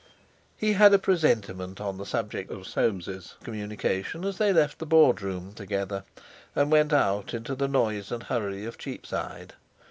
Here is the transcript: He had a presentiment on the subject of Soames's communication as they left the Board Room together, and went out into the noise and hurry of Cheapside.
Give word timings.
He 0.57 0.73
had 0.73 0.95
a 0.95 0.97
presentiment 0.97 1.79
on 1.79 1.99
the 1.99 2.07
subject 2.07 2.49
of 2.49 2.65
Soames's 2.65 3.35
communication 3.43 4.25
as 4.25 4.39
they 4.39 4.51
left 4.51 4.79
the 4.79 4.87
Board 4.87 5.21
Room 5.21 5.53
together, 5.53 6.05
and 6.55 6.71
went 6.71 6.91
out 6.91 7.35
into 7.35 7.53
the 7.53 7.67
noise 7.67 8.11
and 8.11 8.23
hurry 8.23 8.65
of 8.65 8.79
Cheapside. 8.79 9.53